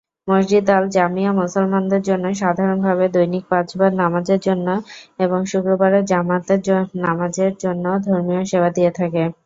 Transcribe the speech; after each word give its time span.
মসজিদ 0.27 0.65
আল 0.71 0.85
জামিয়া 0.95 1.31
মুসলমানদের 1.41 2.01
জন্য 2.09 2.25
সাধারণভাবে 2.41 3.05
দৈনিক 3.13 3.43
পাঁচবার 3.49 3.91
নামাজের 4.01 4.39
জন্য 4.47 4.67
এবং 5.19 5.39
শুক্রবারের 5.51 6.03
জামাতের 6.11 6.59
নামাজের 7.01 7.51
জন্য 7.63 7.85
ধর্মীয় 8.05 8.43
সেবা 8.51 8.69
দিয়ে 8.71 8.91
থাকে। 8.99 9.23